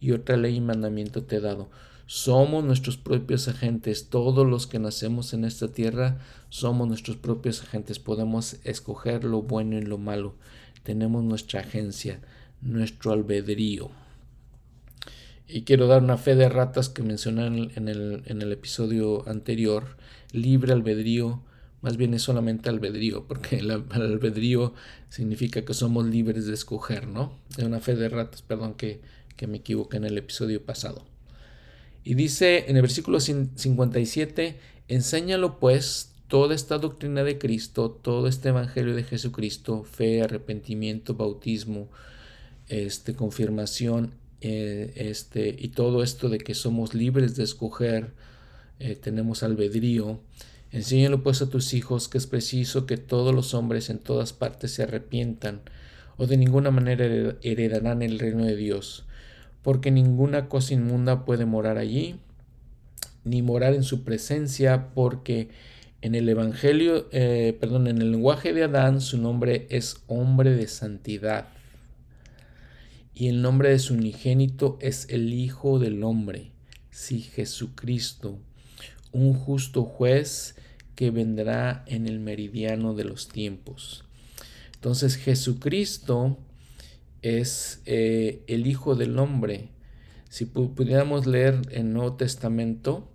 [0.00, 1.70] Y otra ley y mandamiento te he dado.
[2.06, 4.08] Somos nuestros propios agentes.
[4.08, 7.98] Todos los que nacemos en esta tierra somos nuestros propios agentes.
[7.98, 10.34] Podemos escoger lo bueno y lo malo.
[10.82, 12.20] Tenemos nuestra agencia,
[12.62, 13.90] nuestro albedrío.
[15.48, 19.96] Y quiero dar una fe de ratas que mencioné en el, en el episodio anterior.
[20.32, 21.42] Libre albedrío
[21.86, 24.74] más bien es solamente albedrío, porque el, albedrío
[25.08, 27.38] significa que somos libres de escoger, ¿no?
[27.56, 29.00] De una fe de ratas, perdón que,
[29.36, 31.04] que me equivoqué en el episodio pasado.
[32.06, 38.50] Y dice en el versículo 57, enséñalo pues toda esta doctrina de Cristo, todo este
[38.50, 41.88] evangelio de Jesucristo, fe, arrepentimiento, bautismo,
[42.68, 48.12] este, confirmación, eh, este, y todo esto de que somos libres de escoger,
[48.78, 50.20] eh, tenemos albedrío,
[50.70, 54.70] Enséñalo pues a tus hijos que es preciso que todos los hombres en todas partes
[54.70, 55.62] se arrepientan,
[56.18, 57.04] o de ninguna manera
[57.42, 59.05] heredarán el reino de Dios,
[59.66, 62.20] porque ninguna cosa inmunda puede morar allí,
[63.24, 65.48] ni morar en su presencia, porque
[66.02, 70.68] en el Evangelio, eh, perdón, en el lenguaje de Adán, su nombre es hombre de
[70.68, 71.48] santidad,
[73.12, 76.52] y el nombre de su unigénito es el Hijo del Hombre,
[76.92, 78.38] sí, Jesucristo
[79.10, 80.54] un justo juez
[80.94, 84.04] que vendrá en el meridiano de los tiempos.
[84.74, 86.38] Entonces Jesucristo
[87.26, 89.70] es eh, el Hijo del Hombre.
[90.28, 93.08] Si pudiéramos leer el Nuevo Testamento,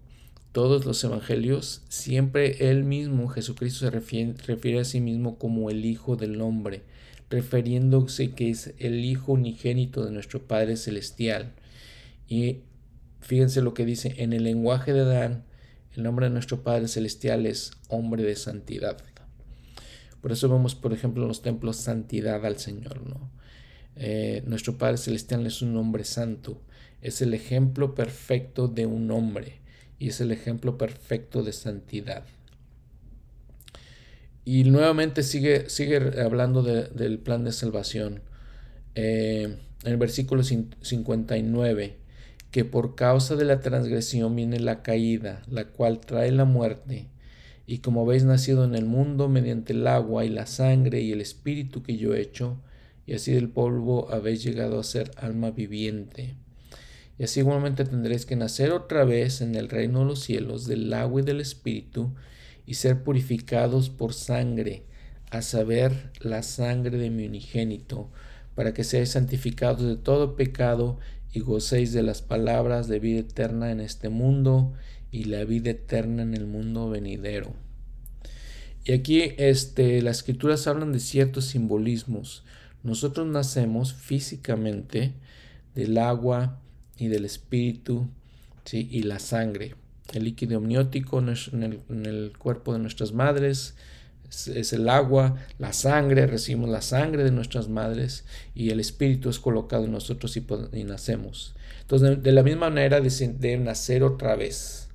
[0.52, 5.86] todos los evangelios, siempre él mismo, Jesucristo, se refiere, refiere, a sí mismo como el
[5.86, 6.84] Hijo del Hombre,
[7.30, 11.54] refiriéndose que es el Hijo unigénito de nuestro Padre Celestial.
[12.28, 12.64] Y
[13.22, 15.46] fíjense lo que dice, en el lenguaje de Adán,
[15.96, 18.98] el nombre de nuestro Padre Celestial es hombre de santidad.
[20.22, 23.41] Por eso vemos, por ejemplo, en los templos santidad al Señor, ¿no?
[23.96, 26.62] Eh, nuestro Padre Celestial es un hombre santo,
[27.02, 29.60] es el ejemplo perfecto de un hombre
[30.00, 32.24] y es el ejemplo perfecto de santidad.
[34.44, 38.22] Y nuevamente sigue, sigue hablando del plan de salvación.
[38.96, 42.02] Eh, en el versículo 59
[42.52, 47.08] que por causa de la transgresión viene la caída, la cual trae la muerte.
[47.66, 51.22] Y como habéis nacido en el mundo mediante el agua y la sangre y el
[51.22, 52.58] espíritu que yo he hecho,
[53.06, 56.36] y así del polvo habéis llegado a ser alma viviente.
[57.18, 60.94] Y así igualmente tendréis que nacer otra vez en el reino de los cielos del
[60.94, 62.14] agua y del espíritu,
[62.66, 64.84] y ser purificados por sangre,
[65.30, 68.10] a saber la sangre de mi unigénito,
[68.56, 71.00] para que seáis santificados de todo pecado
[71.34, 74.74] y gocéis de las palabras de vida eterna en este mundo
[75.12, 77.54] y la vida eterna en el mundo venidero.
[78.84, 82.44] Y aquí este, las escrituras hablan de ciertos simbolismos.
[82.84, 85.14] Nosotros nacemos físicamente
[85.76, 86.60] del agua
[86.98, 88.08] y del espíritu
[88.72, 89.76] y la sangre.
[90.14, 91.30] El líquido amniótico en
[92.06, 93.76] el, cuerpo de nuestras madres
[94.30, 99.40] es, el agua, la sangre, recibimos la sangre de nuestras madres y el espíritu es
[99.40, 101.56] colocado en nosotros y, nacemos.
[101.82, 104.90] Entonces, de, la misma manera deben nacer otra vez.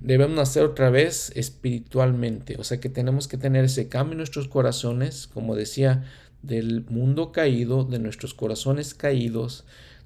[0.00, 4.48] Debemos nacer otra vez espiritualmente, o sea que tenemos que tener ese cambio en nuestros
[4.48, 6.04] corazones, como decía,
[6.42, 9.64] del mundo caído, de nuestros corazones caídos,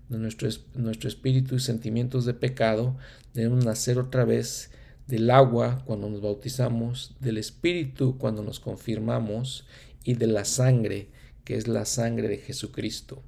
[0.08, 2.96] de nuestro, nuestro espíritu y sentimientos de pecado,
[3.34, 4.70] debemos nacer otra vez
[5.06, 9.66] del agua cuando nos bautizamos, del Espíritu cuando nos confirmamos
[10.04, 11.08] y de la sangre,
[11.44, 13.22] que es la sangre de Jesucristo.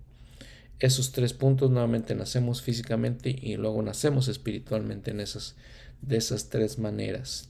[0.81, 5.57] Esos tres puntos nuevamente nacemos físicamente y luego nacemos espiritualmente en esas,
[6.03, 7.49] de esas tres maneras.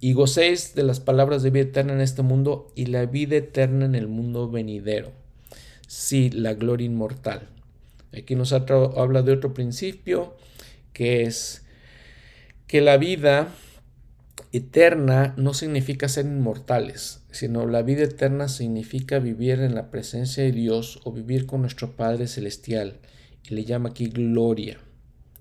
[0.00, 3.84] Y gocéis de las palabras de vida eterna en este mundo y la vida eterna
[3.84, 5.12] en el mundo venidero.
[5.88, 7.48] Sí, la gloria inmortal.
[8.16, 10.36] Aquí nos habla de otro principio
[10.92, 11.64] que es
[12.66, 13.48] que la vida
[14.52, 20.52] eterna no significa ser inmortales, sino la vida eterna significa vivir en la presencia de
[20.52, 23.00] Dios o vivir con nuestro Padre Celestial.
[23.44, 24.78] Y le llama aquí gloria.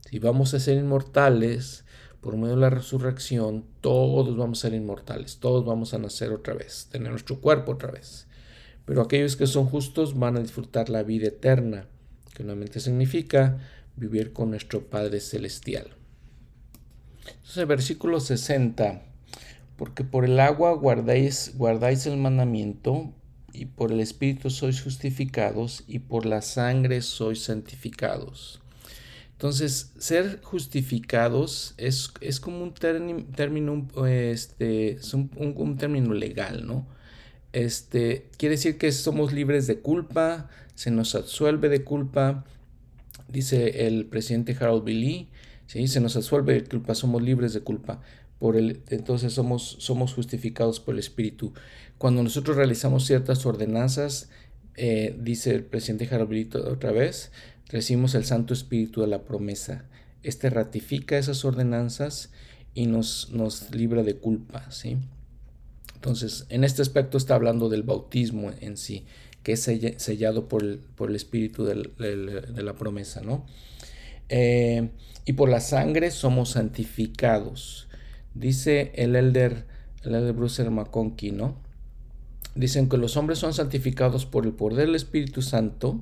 [0.10, 1.84] Si vamos a ser inmortales,
[2.22, 6.54] por medio de la resurrección, todos vamos a ser inmortales, todos vamos a nacer otra
[6.54, 8.28] vez, tener nuestro cuerpo otra vez.
[8.86, 11.88] Pero aquellos que son justos van a disfrutar la vida eterna,
[12.34, 13.58] que nuevamente significa
[13.96, 15.88] vivir con nuestro Padre Celestial.
[17.28, 19.02] Entonces, versículo 60,
[19.76, 23.12] porque por el agua guardáis, guardáis el mandamiento,
[23.54, 28.62] y por el Espíritu sois justificados, y por la sangre sois santificados.
[29.38, 36.88] Entonces, ser justificados es, es como un término, este, un, término legal, ¿no?
[37.54, 42.46] Este, quiere decir que somos libres de culpa, se nos absuelve de culpa,
[43.28, 45.30] dice el presidente Harold Billy,
[45.68, 45.88] ¿sí?
[45.88, 48.02] Se nos absuelve de culpa, somos libres de culpa.
[48.40, 51.54] Por el, entonces somos, somos justificados por el Espíritu.
[52.00, 54.32] Cuando nosotros realizamos ciertas ordenanzas,
[54.78, 57.32] eh, dice el presidente Jarabrito otra vez,
[57.70, 59.86] recibimos el Santo Espíritu de la promesa.
[60.24, 62.32] Este ratifica esas ordenanzas
[62.74, 64.70] y nos, nos libra de culpa.
[64.72, 64.98] ¿sí?
[65.96, 69.06] Entonces, en este aspecto está hablando del bautismo en sí,
[69.44, 73.22] que es sellado por el, por el Espíritu de la promesa.
[73.22, 73.46] ¿no?
[74.30, 74.90] Eh,
[75.26, 77.88] y por la sangre somos santificados.
[78.34, 79.66] Dice el elder,
[80.04, 81.56] el elder Bruce McConkie, ¿no?
[82.56, 86.02] Dicen que los hombres son santificados por el poder del Espíritu Santo.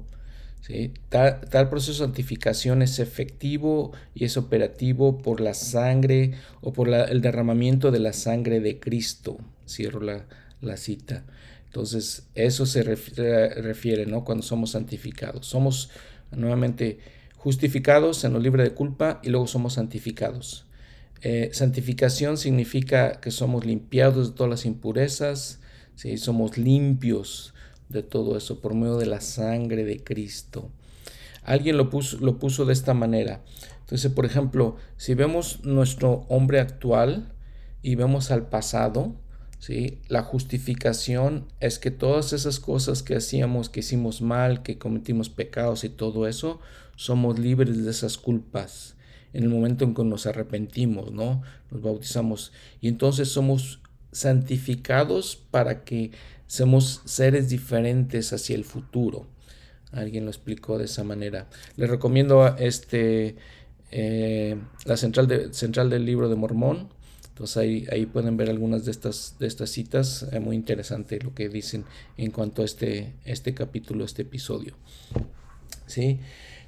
[0.66, 0.94] ¿Sí?
[1.10, 7.22] Tal, proceso de santificación es efectivo y es operativo por la sangre o por el
[7.22, 9.38] derramamiento de la sangre de Cristo.
[9.68, 10.26] Cierro la,
[10.62, 11.26] la cita.
[11.66, 14.24] Entonces, eso se refiere, ¿no?
[14.24, 15.46] Cuando somos santificados.
[15.46, 15.90] Somos
[16.32, 17.00] nuevamente
[17.36, 20.66] justificados, se nos libre de culpa y luego somos santificados.
[21.22, 25.60] Eh, santificación significa que somos limpiados de todas las impurezas,
[25.96, 26.18] ¿sí?
[26.18, 27.55] somos limpios
[27.90, 30.72] de todo eso por medio de la sangre de Cristo.
[31.44, 33.42] Alguien lo puso, lo puso de esta manera.
[33.82, 37.34] Entonces, por ejemplo, si vemos nuestro hombre actual
[37.84, 39.14] y vemos al pasado,
[39.60, 40.02] ¿sí?
[40.08, 45.84] La justificación es que todas esas cosas que hacíamos, que hicimos mal, que cometimos pecados
[45.84, 46.60] y todo eso,
[46.96, 48.96] somos libres de esas culpas
[49.36, 51.42] en el momento en que nos arrepentimos, ¿no?
[51.70, 53.82] Nos bautizamos y entonces somos
[54.14, 56.12] santificados para que
[56.48, 59.26] seamos seres diferentes hacia el futuro.
[59.92, 61.48] Alguien lo explicó de esa manera.
[61.78, 63.36] Les recomiendo este,
[63.92, 66.90] eh, la central, de, central del libro de Mormón.
[67.30, 70.28] Entonces ahí, ahí pueden ver algunas de estas, de estas citas.
[70.32, 71.86] Es muy interesante lo que dicen
[72.18, 74.76] en cuanto a este, este capítulo, este episodio.
[75.86, 76.20] ¿Sí?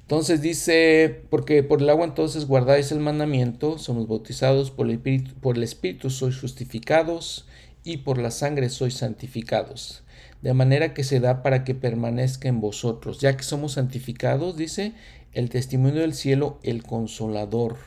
[0.02, 4.98] Entonces dice, porque por el agua entonces guardáis el mandamiento, somos bautizados por el
[5.42, 7.44] por el Espíritu sois justificados
[7.88, 10.02] y por la sangre sois santificados.
[10.42, 14.92] De manera que se da para que permanezca en vosotros, ya que somos santificados, dice,
[15.32, 17.78] el testimonio del cielo, el consolador,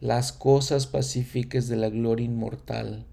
[0.00, 3.06] las cosas pacíficas de la gloria inmortal,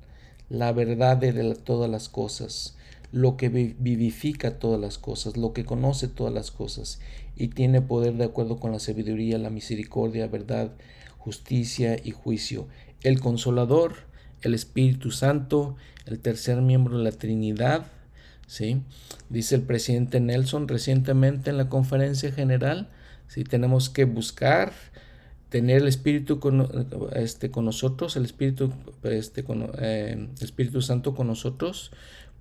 [0.47, 2.78] la verdad de todas las cosas,
[3.11, 6.99] lo que vivifica todas las cosas, lo que conoce todas las cosas
[7.36, 10.72] y tiene poder de acuerdo con la sabiduría, la misericordia, verdad,
[11.17, 12.67] justicia y juicio.
[13.01, 14.11] El consolador
[14.41, 15.76] el Espíritu Santo,
[16.06, 17.86] el tercer miembro de la Trinidad,
[18.47, 18.82] ¿sí?
[19.30, 22.89] Dice el presidente Nelson recientemente en la conferencia general,
[23.28, 24.74] si tenemos que buscar
[25.49, 26.68] tener el Espíritu con,
[27.14, 28.72] este, con nosotros, el Espíritu,
[29.04, 29.43] este,
[29.80, 31.91] eh, Espíritu Santo con nosotros,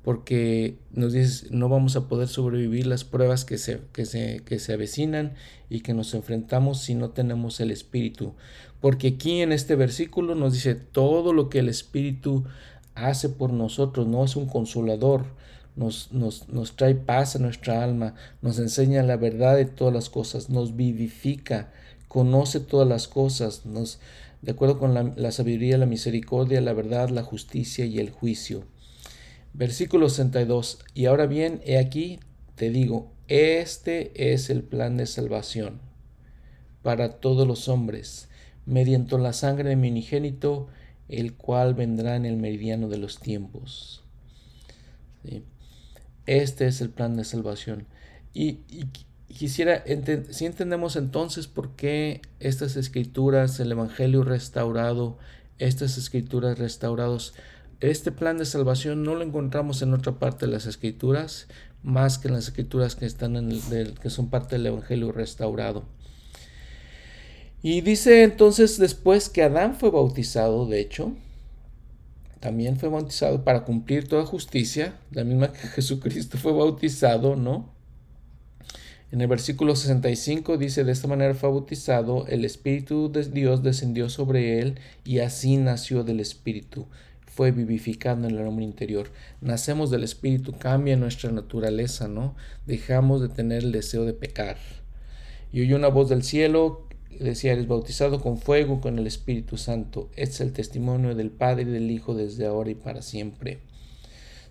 [0.03, 4.59] porque nos dice no vamos a poder sobrevivir las pruebas que se, que, se, que
[4.59, 5.35] se avecinan
[5.69, 8.35] y que nos enfrentamos si no tenemos el Espíritu.
[8.81, 12.45] Porque aquí en este versículo nos dice todo lo que el Espíritu
[13.09, 15.25] hace por nosotros, no es un consolador,
[15.77, 20.11] nos, nos, nos, trae paz a nuestra alma, nos enseña la verdad de todas las
[20.11, 21.73] cosas, nos vivifica,
[22.09, 24.01] conoce todas las cosas, nos,
[24.43, 28.65] de acuerdo con la, sabiduría, la misericordia, la verdad, la justicia y el juicio.
[29.53, 30.79] Versículo 62.
[30.95, 32.21] Y ahora bien, he aquí,
[32.55, 35.81] te digo, este es el plan de salvación
[36.83, 38.29] para todos los hombres,
[38.65, 40.69] mediante la sangre de mi unigénito,
[41.11, 44.03] el cual vendrá en el meridiano de los tiempos.
[46.27, 47.87] Este es el plan de salvación.
[48.33, 48.61] Y,
[49.27, 49.85] quisiera,
[50.31, 55.19] si entendemos entonces por qué estas escrituras, el Evangelio restaurado,
[55.59, 57.35] estas escrituras restaurados,
[57.81, 61.49] este plan de salvación no lo encontramos en otra parte de las escrituras,
[61.83, 65.85] más que en las escrituras que, están en el, que son parte del Evangelio restaurado.
[67.63, 71.13] Y dice entonces después que Adán fue bautizado, de hecho,
[72.41, 77.69] también fue bautizado para cumplir toda justicia, la misma que Jesucristo fue bautizado, ¿no?
[79.13, 84.09] En el versículo 65 dice, de esta manera fue bautizado, el Espíritu de Dios descendió
[84.09, 86.87] sobre él y así nació del Espíritu,
[87.27, 89.11] fue vivificado en el hombre interior.
[89.41, 92.37] Nacemos del Espíritu, cambia nuestra naturaleza, ¿no?
[92.67, 94.57] Dejamos de tener el deseo de pecar.
[95.53, 96.87] Y oyó una voz del cielo
[97.19, 100.11] decía, eres bautizado con fuego, con el Espíritu Santo.
[100.17, 103.59] Es el testimonio del Padre y del Hijo desde ahora y para siempre.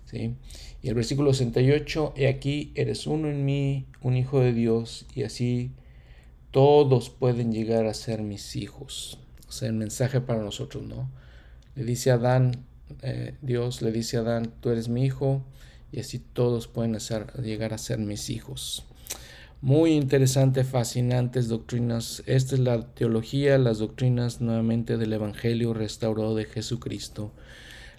[0.05, 0.35] ¿Sí?
[0.81, 5.23] Y el versículo 68, he aquí, eres uno en mí, un hijo de Dios, y
[5.23, 5.71] así
[6.51, 9.19] todos pueden llegar a ser mis hijos.
[9.47, 11.09] O sea, el mensaje para nosotros, ¿no?
[11.75, 12.63] Le dice a Adán,
[13.01, 15.43] eh, Dios le dice a Adán, tú eres mi hijo,
[15.91, 18.85] y así todos pueden llegar a ser mis hijos.
[19.61, 22.23] Muy interesante, fascinantes doctrinas.
[22.25, 27.33] Esta es la teología, las doctrinas nuevamente del Evangelio restaurado de Jesucristo.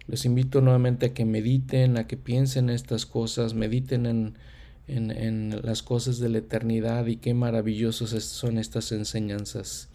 [0.07, 4.39] Los invito nuevamente a que mediten, a que piensen estas cosas, mediten en,
[4.87, 9.91] en, las cosas de la eternidad y qué maravillosas son estas enseñanzas.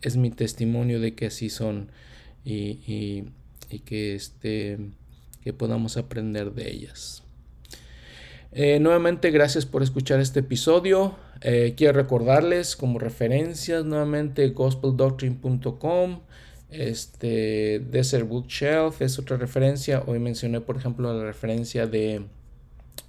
[0.00, 1.90] Es mi testimonio de que así son
[2.44, 2.78] y,
[3.68, 4.78] y, que, este,
[5.42, 7.24] que podamos aprender de ellas.
[8.50, 11.16] Eh, nuevamente, gracias por escuchar este episodio.
[11.42, 16.20] Eh, quiero recordarles como referencias nuevamente gospeldoctrine.com
[16.70, 20.02] este, Desert Bookshelf es otra referencia.
[20.06, 22.26] Hoy mencioné, por ejemplo, la referencia de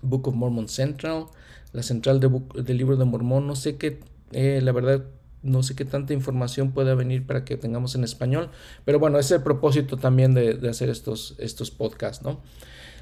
[0.01, 1.25] Book of Mormon Central,
[1.73, 3.47] la central del libro de Mormón.
[3.47, 3.99] No sé qué,
[4.31, 5.05] eh, la verdad,
[5.43, 8.49] no sé qué tanta información pueda venir para que tengamos en español,
[8.85, 12.41] pero bueno, es el propósito también de, de hacer estos, estos podcasts, ¿no?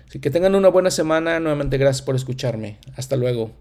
[0.08, 1.40] Así que tengan una buena semana.
[1.40, 2.78] Nuevamente, gracias por escucharme.
[2.96, 3.52] Hasta luego.